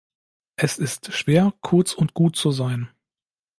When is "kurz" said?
1.61-1.93